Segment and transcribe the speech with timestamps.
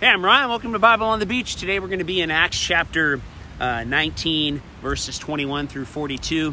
[0.00, 0.48] Hey, I'm Ryan.
[0.48, 1.54] Welcome to Bible on the Beach.
[1.54, 3.20] Today we're going to be in Acts chapter
[3.60, 6.52] uh, 19, verses 21 through 42.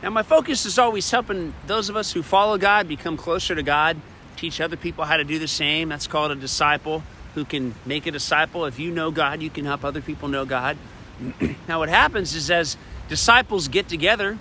[0.00, 3.62] Now, my focus is always helping those of us who follow God become closer to
[3.64, 3.96] God,
[4.36, 5.88] teach other people how to do the same.
[5.88, 7.02] That's called a disciple
[7.34, 8.66] who can make a disciple.
[8.66, 10.76] If you know God, you can help other people know God.
[11.68, 12.76] now, what happens is as
[13.08, 14.38] disciples get together,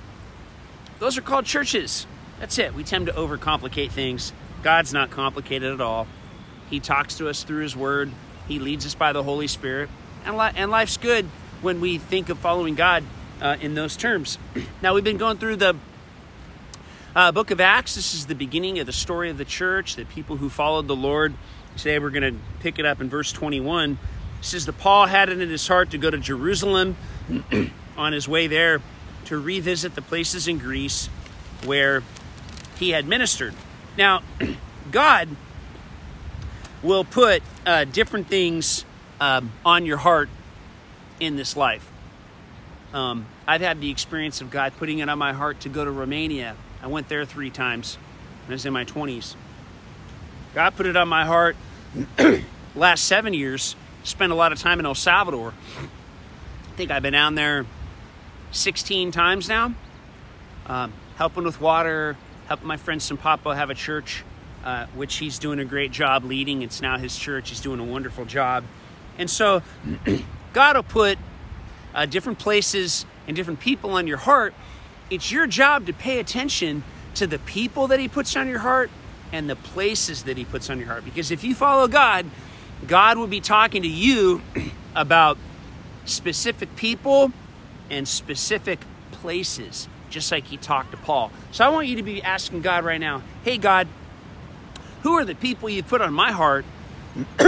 [0.99, 2.05] those are called churches.
[2.39, 2.75] That's it.
[2.75, 4.33] We tend to overcomplicate things.
[4.61, 6.07] God's not complicated at all.
[6.73, 8.09] He talks to us through His Word.
[8.47, 9.91] He leads us by the Holy Spirit.
[10.25, 11.25] And, li- and life's good
[11.61, 13.03] when we think of following God
[13.39, 14.39] uh, in those terms.
[14.81, 15.75] now, we've been going through the
[17.15, 17.93] uh, book of Acts.
[17.93, 20.95] This is the beginning of the story of the church, the people who followed the
[20.95, 21.35] Lord.
[21.77, 23.91] Today, we're going to pick it up in verse 21.
[23.91, 23.97] It
[24.41, 26.97] says that Paul had it in his heart to go to Jerusalem
[27.97, 28.81] on his way there
[29.25, 31.05] to revisit the places in Greece
[31.65, 32.01] where
[32.79, 33.53] he had ministered.
[33.95, 34.23] Now,
[34.91, 35.29] God
[36.83, 38.85] will put uh, different things
[39.19, 40.29] um, on your heart
[41.19, 41.89] in this life.
[42.93, 45.91] Um, I've had the experience of God putting it on my heart to go to
[45.91, 46.55] Romania.
[46.81, 47.95] I went there three times
[48.45, 49.35] when I was in my 20s.
[50.53, 51.55] God put it on my heart
[52.75, 55.53] last seven years, spent a lot of time in El Salvador.
[55.79, 57.65] I think I've been down there
[58.51, 59.73] 16 times now,
[60.67, 64.23] um, helping with water, helping my friend Sampapo have a church
[64.63, 66.61] uh, which he's doing a great job leading.
[66.61, 67.49] It's now his church.
[67.49, 68.63] He's doing a wonderful job.
[69.17, 69.61] And so
[70.53, 71.17] God will put
[71.93, 74.53] uh, different places and different people on your heart.
[75.09, 76.83] It's your job to pay attention
[77.15, 78.89] to the people that he puts on your heart
[79.31, 81.05] and the places that he puts on your heart.
[81.05, 82.25] Because if you follow God,
[82.87, 84.41] God will be talking to you
[84.95, 85.37] about
[86.05, 87.31] specific people
[87.89, 88.79] and specific
[89.11, 91.31] places, just like he talked to Paul.
[91.51, 93.87] So I want you to be asking God right now, hey, God,
[95.03, 96.65] who are the people you put on my heart?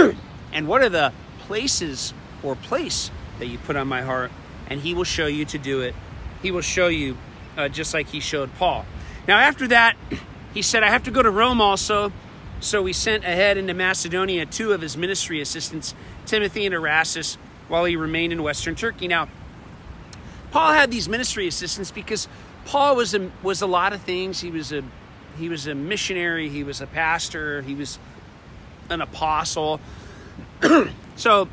[0.52, 4.30] and what are the places or place that you put on my heart?
[4.68, 5.94] And he will show you to do it.
[6.42, 7.16] He will show you
[7.56, 8.84] uh, just like he showed Paul.
[9.26, 9.96] Now, after that,
[10.54, 12.12] he said, I have to go to Rome also.
[12.60, 15.94] So we sent ahead into Macedonia two of his ministry assistants,
[16.26, 17.36] Timothy and Erastus,
[17.68, 19.08] while he remained in Western Turkey.
[19.08, 19.28] Now,
[20.50, 22.28] Paul had these ministry assistants because
[22.66, 24.40] Paul was a, was a lot of things.
[24.40, 24.82] He was a
[25.36, 27.98] he was a missionary, he was a pastor, he was
[28.90, 29.80] an apostle.
[31.16, 31.48] so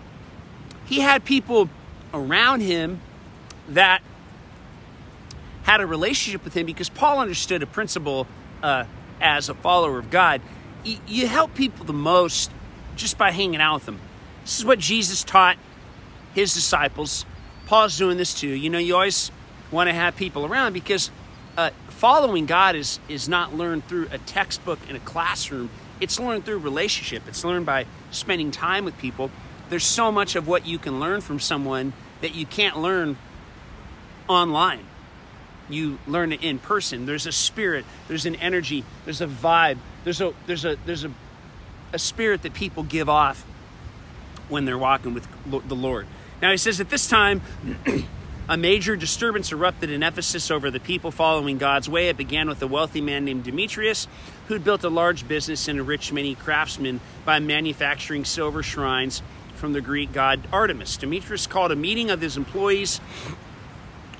[0.85, 1.69] he had people
[2.13, 2.99] around him
[3.69, 4.01] that
[5.63, 8.27] had a relationship with him because Paul understood a principle
[8.61, 8.85] uh,
[9.21, 10.41] as a follower of God.
[11.07, 12.51] You help people the most
[12.95, 13.99] just by hanging out with them.
[14.43, 15.57] This is what Jesus taught
[16.35, 17.25] his disciples.
[17.67, 18.49] Paul's doing this too.
[18.49, 19.31] You know, you always
[19.71, 21.09] want to have people around because
[21.57, 25.69] uh, following God is is not learned through a textbook in a classroom.
[25.99, 27.23] It's learned through relationship.
[27.27, 29.31] It's learned by spending time with people.
[29.69, 33.17] There's so much of what you can learn from someone that you can't learn
[34.27, 34.85] online.
[35.69, 37.05] You learn it in person.
[37.05, 41.11] There's a spirit, there's an energy, there's a vibe, there's a there's a there's a
[41.93, 43.45] a spirit that people give off
[44.49, 45.27] when they're walking with
[45.67, 46.07] the Lord.
[46.41, 47.41] Now he says at this time
[48.49, 52.09] A major disturbance erupted in Ephesus over the people following God's way.
[52.09, 54.05] It began with a wealthy man named Demetrius,
[54.47, 59.21] who'd built a large business and enriched many craftsmen by manufacturing silver shrines
[59.55, 60.97] from the Greek god Artemis.
[60.97, 62.99] Demetrius called a meeting of his employees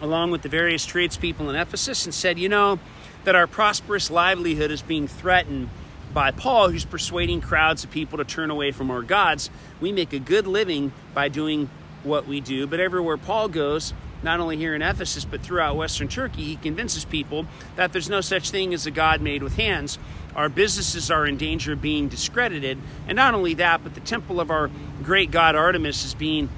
[0.02, 2.80] along with the various tradespeople in Ephesus and said, You know,
[3.26, 5.70] that our prosperous livelihood is being threatened
[6.14, 9.50] by Paul, who's persuading crowds of people to turn away from our gods.
[9.82, 11.70] We make a good living by doing
[12.04, 16.08] what we do, but everywhere Paul goes, not only here in Ephesus, but throughout Western
[16.08, 17.46] Turkey, he convinces people
[17.76, 20.00] that there's no such thing as a God made with hands.
[20.36, 22.80] Our businesses are in danger of being discredited.
[23.08, 24.70] And not only that, but the temple of our
[25.04, 26.50] great God Artemis is being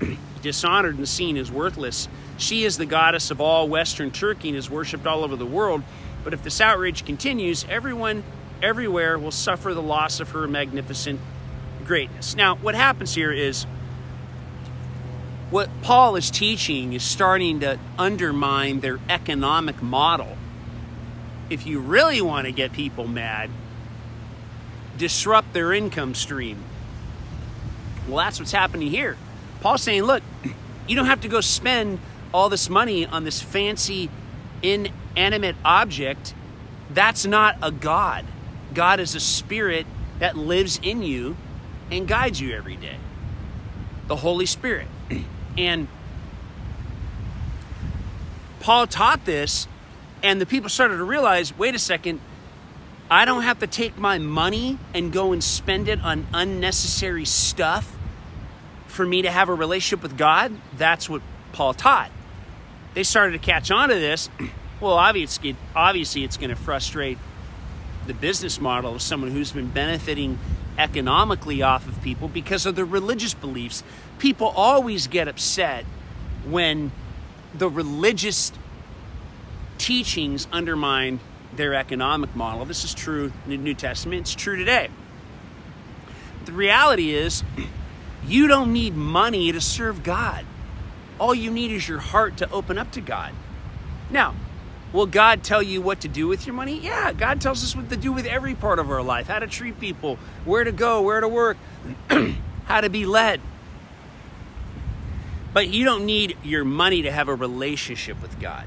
[0.42, 2.08] dishonored and seen as worthless.
[2.38, 5.82] She is the goddess of all Western Turkey and is worshipped all over the world.
[6.24, 8.24] But if this outrage continues, everyone
[8.62, 11.20] everywhere will suffer the loss of her magnificent
[11.84, 12.34] greatness.
[12.34, 13.66] Now, what happens here is
[15.50, 20.36] what Paul is teaching is starting to undermine their economic model.
[21.50, 23.50] If you really want to get people mad,
[24.98, 26.58] disrupt their income stream.
[28.08, 29.16] Well, that's what's happening here.
[29.60, 30.22] Paul's saying, look,
[30.88, 32.00] you don't have to go spend
[32.34, 34.10] all this money on this fancy,
[34.62, 36.34] inanimate object.
[36.92, 38.24] That's not a God.
[38.74, 39.86] God is a spirit
[40.18, 41.36] that lives in you
[41.90, 42.96] and guides you every day.
[44.08, 44.88] The Holy Spirit.
[45.56, 45.88] And
[48.60, 49.68] Paul taught this,
[50.22, 52.20] and the people started to realize wait a second,
[53.10, 57.96] I don't have to take my money and go and spend it on unnecessary stuff
[58.88, 60.52] for me to have a relationship with God.
[60.76, 61.22] That's what
[61.52, 62.10] Paul taught.
[62.94, 64.28] They started to catch on to this.
[64.78, 67.16] Well, obviously, obviously it's going to frustrate
[68.06, 70.38] the business model of someone who's been benefiting
[70.78, 73.82] economically off of people because of their religious beliefs.
[74.18, 75.84] People always get upset
[76.44, 76.92] when
[77.54, 78.52] the religious
[79.78, 81.20] teachings undermine
[81.54, 82.64] their economic model.
[82.64, 84.88] This is true in the New Testament, it's true today.
[86.44, 87.42] The reality is,
[88.26, 90.44] you don't need money to serve God.
[91.18, 93.32] All you need is your heart to open up to God.
[94.10, 94.34] Now,
[94.92, 96.78] will God tell you what to do with your money?
[96.78, 99.46] Yeah, God tells us what to do with every part of our life how to
[99.46, 101.56] treat people, where to go, where to work,
[102.64, 103.40] how to be led.
[105.52, 108.66] But you don't need your money to have a relationship with God.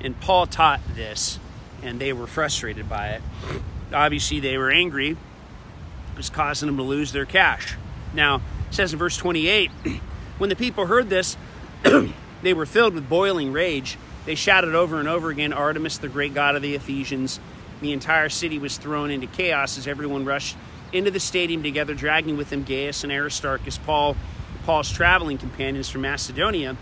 [0.00, 1.38] And Paul taught this,
[1.82, 3.22] and they were frustrated by it.
[3.92, 5.12] Obviously, they were angry.
[5.12, 7.76] It was causing them to lose their cash.
[8.12, 9.70] Now, it says in verse 28
[10.38, 11.36] when the people heard this,
[12.42, 13.96] they were filled with boiling rage.
[14.26, 17.40] They shouted over and over again, Artemis, the great god of the Ephesians.
[17.80, 20.56] The entire city was thrown into chaos as everyone rushed
[20.92, 24.16] into the stadium together, dragging with them Gaius and Aristarchus, Paul,
[24.64, 26.76] Paul's traveling companions from Macedonia.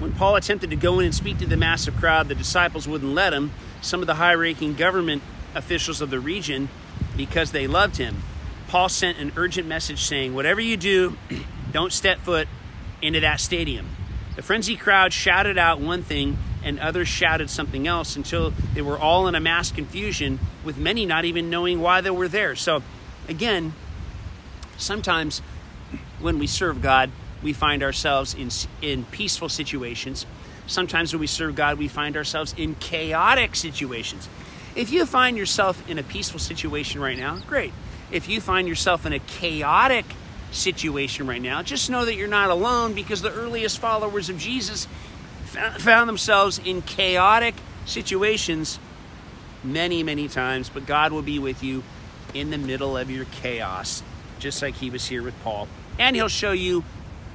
[0.00, 3.14] When Paul attempted to go in and speak to the massive crowd, the disciples wouldn't
[3.14, 3.52] let him.
[3.80, 5.22] Some of the high ranking government
[5.54, 6.68] officials of the region,
[7.16, 8.22] because they loved him,
[8.68, 11.16] Paul sent an urgent message saying, Whatever you do,
[11.72, 12.48] don't step foot
[13.00, 13.88] into that stadium.
[14.38, 18.96] The frenzied crowd shouted out one thing and others shouted something else until they were
[18.96, 22.54] all in a mass confusion, with many not even knowing why they were there.
[22.54, 22.84] So,
[23.28, 23.72] again,
[24.76, 25.42] sometimes
[26.20, 27.10] when we serve God,
[27.42, 28.50] we find ourselves in,
[28.80, 30.24] in peaceful situations.
[30.68, 34.28] Sometimes when we serve God, we find ourselves in chaotic situations.
[34.76, 37.72] If you find yourself in a peaceful situation right now, great.
[38.12, 40.04] If you find yourself in a chaotic
[40.50, 44.86] situation right now, just know that you're not alone because the earliest followers of Jesus
[45.78, 47.54] found themselves in chaotic
[47.86, 48.78] situations
[49.64, 51.82] many, many times, but God will be with you
[52.34, 54.02] in the middle of your chaos,
[54.38, 55.68] just like He was here with Paul.
[55.98, 56.84] And He'll show you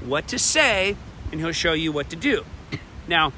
[0.05, 0.95] what to say
[1.31, 2.45] and He'll show you what to do.
[3.05, 3.33] Now,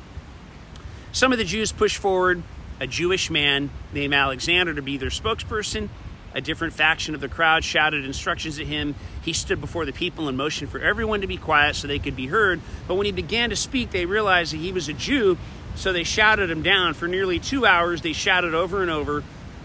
[1.12, 2.44] some of the Jews pushed forward
[2.80, 5.90] a Jewish man named Alexander to be their spokesperson.
[6.36, 8.94] A different faction of the crowd shouted instructions at him.
[9.22, 12.18] He stood before the people and motioned for everyone to be quiet so they could
[12.18, 12.60] be heard.
[12.90, 15.38] But when he began to speak, they realized that he was a Jew,
[15.76, 16.94] so they shouted him down.
[16.94, 19.24] For nearly two hours, they shouted over and over,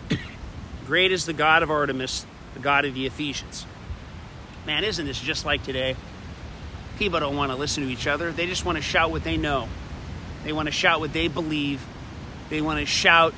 [0.86, 2.24] Great is the God of Artemis,
[2.54, 3.66] the God of the Ephesians.
[4.64, 5.96] Man, isn't this just like today?
[6.98, 8.30] People don't want to listen to each other.
[8.30, 9.68] They just want to shout what they know.
[10.44, 11.84] They want to shout what they believe.
[12.48, 13.34] They want to shout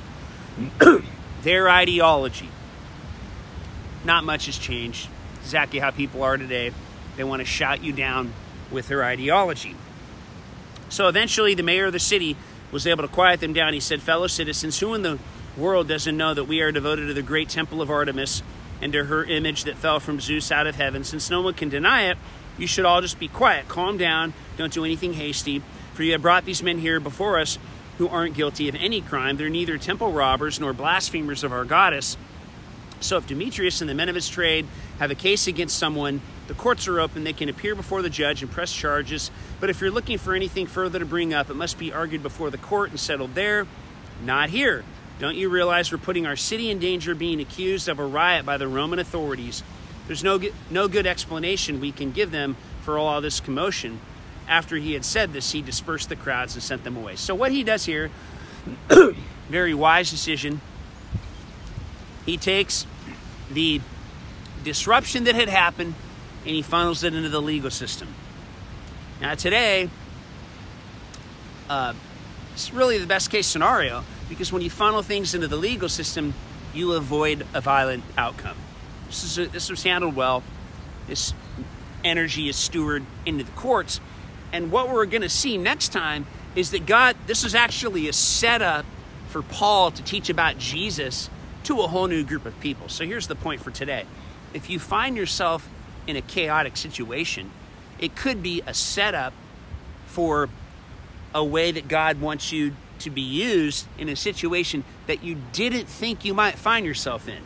[1.41, 2.49] their ideology
[4.05, 5.09] not much has changed.
[5.41, 6.71] Exactly how people are today.
[7.17, 8.33] They want to shout you down
[8.71, 9.75] with their ideology.
[10.89, 12.37] So eventually, the mayor of the city
[12.71, 13.73] was able to quiet them down.
[13.73, 15.19] He said, Fellow citizens, who in the
[15.57, 18.41] world doesn't know that we are devoted to the great temple of Artemis
[18.81, 21.03] and to her image that fell from Zeus out of heaven?
[21.03, 22.17] Since no one can deny it,
[22.57, 25.61] you should all just be quiet, calm down, don't do anything hasty.
[25.93, 27.59] For you have brought these men here before us
[27.97, 29.37] who aren't guilty of any crime.
[29.37, 32.17] They're neither temple robbers nor blasphemers of our goddess.
[33.03, 34.65] So if Demetrius and the men of his trade
[34.99, 38.41] have a case against someone, the courts are open, they can appear before the judge
[38.41, 39.31] and press charges.
[39.59, 42.49] But if you're looking for anything further to bring up, it must be argued before
[42.49, 43.67] the court and settled there,
[44.23, 44.83] not here.
[45.19, 48.57] Don't you realize we're putting our city in danger being accused of a riot by
[48.57, 49.63] the Roman authorities?
[50.07, 53.99] There's no, no good explanation we can give them for all this commotion.
[54.47, 57.15] After he had said this, he dispersed the crowds and sent them away.
[57.15, 58.11] So, what he does here,
[59.49, 60.59] very wise decision.
[62.25, 62.85] He takes
[63.51, 63.81] the
[64.63, 65.93] disruption that had happened
[66.45, 68.07] and he funnels it into the legal system.
[69.21, 69.89] Now, today,
[71.69, 71.93] uh,
[72.53, 76.33] it's really the best case scenario because when you funnel things into the legal system,
[76.73, 78.57] you avoid a violent outcome.
[79.07, 80.43] This, is a, this was handled well.
[81.07, 81.33] This
[82.03, 83.99] energy is stewarded into the courts.
[84.51, 86.25] And what we're going to see next time
[86.55, 88.85] is that God, this is actually a setup
[89.29, 91.29] for Paul to teach about Jesus
[91.63, 92.89] to a whole new group of people.
[92.89, 94.05] So here's the point for today.
[94.53, 95.67] If you find yourself
[96.07, 97.51] in a chaotic situation,
[97.99, 99.33] it could be a setup
[100.07, 100.49] for
[101.33, 105.87] a way that God wants you to be used in a situation that you didn't
[105.87, 107.41] think you might find yourself in.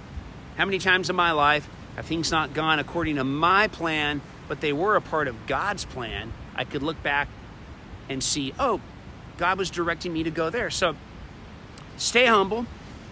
[0.58, 4.62] How many times in my life have things not gone according to my plan, but
[4.62, 6.34] they were a part of God's plan?
[6.56, 7.28] I could look back
[8.10, 8.82] and see, oh,
[9.38, 10.70] God was directing me to go there.
[10.70, 10.96] So
[11.98, 12.66] stay humble,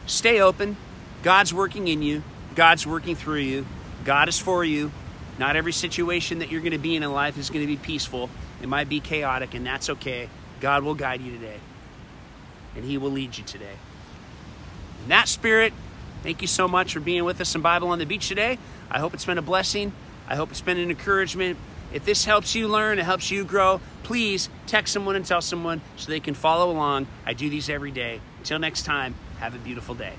[0.07, 0.77] stay open,
[1.25, 2.21] God's working in you,
[2.53, 3.65] God's working through you,
[4.03, 4.91] God is for you.
[5.39, 7.77] Not every situation that you're going to be in in life is going to be
[7.77, 8.29] peaceful.
[8.61, 10.29] It might be chaotic, and that's okay.
[10.61, 11.57] God will guide you today,
[12.75, 13.73] and He will lead you today.
[15.01, 15.73] In that spirit,
[16.21, 18.59] thank you so much for being with us in Bible on the Beach today.
[18.91, 19.93] I hope it's been a blessing.
[20.27, 21.57] I hope it's been an encouragement.
[21.91, 25.81] If this helps you learn, it helps you grow, please text someone and tell someone
[25.97, 27.07] so they can follow along.
[27.25, 28.21] I do these every day.
[28.37, 30.13] Until next time, have a beautiful day.